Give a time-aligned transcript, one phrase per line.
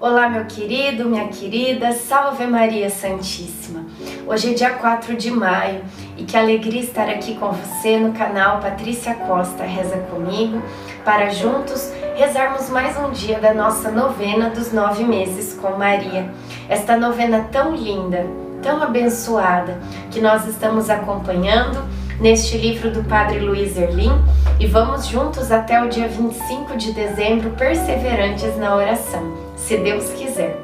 [0.00, 3.84] Olá, meu querido, minha querida, salve Maria Santíssima.
[4.28, 5.80] Hoje é dia 4 de maio
[6.16, 10.62] e que alegria estar aqui com você no canal Patrícia Costa Reza Comigo
[11.04, 16.30] para juntos rezarmos mais um dia da nossa novena dos nove meses com Maria.
[16.68, 18.24] Esta novena tão linda,
[18.62, 19.80] tão abençoada
[20.12, 21.82] que nós estamos acompanhando
[22.20, 24.12] neste livro do Padre Luiz Erlim
[24.58, 30.56] e vamos juntos até o dia 25 de dezembro, perseverantes na oração se Deus quiser.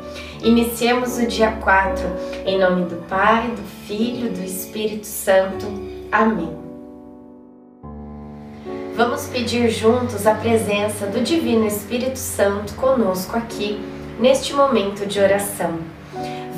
[0.42, 2.04] Iniciemos o dia 4,
[2.44, 5.66] em nome do Pai, do Filho, do Espírito Santo.
[6.10, 6.56] Amém.
[8.96, 13.80] Vamos pedir juntos a presença do Divino Espírito Santo conosco aqui,
[14.20, 15.78] neste momento de oração.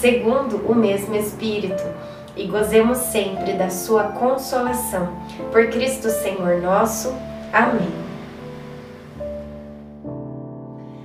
[0.00, 1.82] segundo o mesmo Espírito,
[2.36, 5.08] e gozemos sempre da sua consolação.
[5.50, 7.14] Por Cristo Senhor nosso.
[7.52, 7.88] Amém.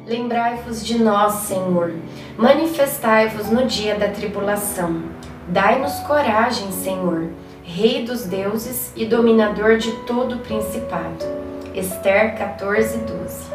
[0.05, 1.93] Lembrai-vos de nós, Senhor.
[2.37, 5.03] Manifestai-vos no dia da tribulação.
[5.47, 7.29] Dai-nos coragem, Senhor,
[7.63, 11.25] Rei dos deuses e dominador de todo o principado.
[11.73, 13.45] Esther 14, 12.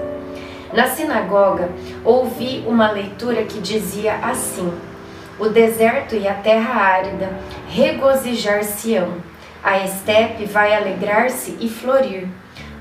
[0.72, 1.68] Na sinagoga,
[2.02, 4.72] ouvi uma leitura que dizia assim:
[5.38, 7.30] O deserto e a terra árida
[7.68, 9.14] regozijar-se-ão.
[9.62, 12.28] A estepe vai alegrar-se e florir.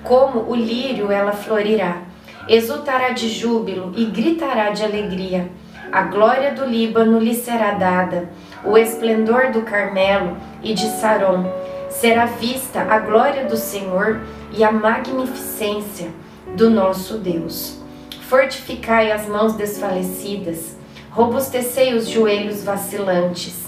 [0.04, 2.02] Como o lírio ela florirá
[2.48, 5.50] exultará de júbilo e gritará de alegria.
[5.92, 8.30] A glória do Líbano lhe será dada,
[8.64, 11.46] o esplendor do Carmelo e de Saron.
[11.90, 14.22] Será vista a glória do Senhor
[14.52, 16.10] e a magnificência
[16.56, 17.80] do nosso Deus.
[18.22, 20.76] Fortificai as mãos desfalecidas,
[21.16, 23.64] robustecei os joelhos vacilantes.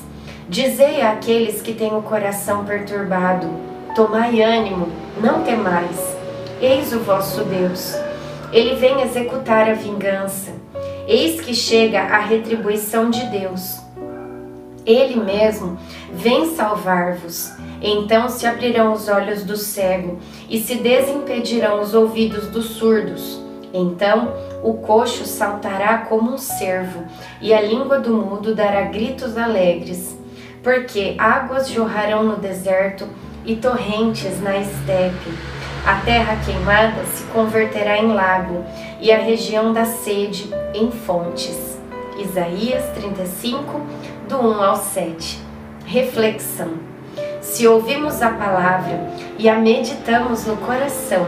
[0.49, 3.49] Dizei àqueles que têm o coração perturbado:
[3.95, 4.89] Tomai ânimo,
[5.21, 6.15] não temais.
[6.61, 7.95] Eis o vosso Deus
[8.51, 10.51] ele vem executar a vingança.
[11.07, 13.79] Eis que chega a retribuição de Deus.
[14.85, 15.77] Ele mesmo
[16.13, 17.51] vem salvar-vos.
[17.81, 20.17] Então se abrirão os olhos do cego
[20.49, 23.41] e se desimpedirão os ouvidos dos surdos.
[23.77, 24.33] Então
[24.63, 27.03] o coxo saltará como um cervo
[27.39, 30.17] e a língua do mudo dará gritos alegres.
[30.63, 33.07] Porque águas jorrarão no deserto
[33.45, 35.31] e torrentes na estepe.
[35.85, 38.65] A terra queimada se converterá em lago
[38.99, 41.77] e a região da sede em fontes.
[42.19, 43.79] Isaías 35,
[44.27, 45.39] do 1 ao 7.
[45.85, 46.73] Reflexão.
[47.39, 49.07] Se ouvimos a palavra
[49.39, 51.27] e a meditamos no coração,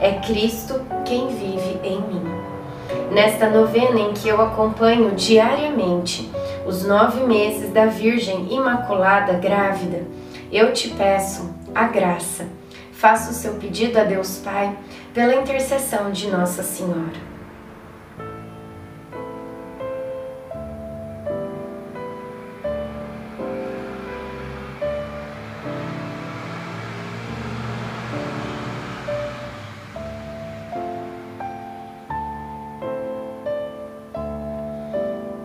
[0.00, 2.24] é Cristo quem vive em mim.
[3.12, 6.30] Nesta novena em que eu acompanho diariamente
[6.66, 10.02] os nove meses da Virgem Imaculada grávida,
[10.50, 12.46] eu te peço a graça.
[12.92, 14.76] Faça o seu pedido a Deus Pai
[15.14, 17.29] pela intercessão de Nossa Senhora.